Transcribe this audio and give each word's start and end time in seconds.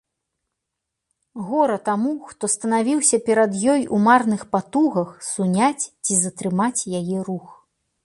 Гора 1.49 1.75
таму, 1.89 2.13
хто 2.31 2.49
станавіўся 2.55 3.21
перад 3.29 3.51
ёй 3.75 3.81
у 3.99 4.03
марных 4.09 4.41
патугах 4.57 5.09
суняць 5.33 5.81
ці 6.05 6.13
затрымаць 6.27 6.77
яе 7.03 7.17
рух! 7.31 7.47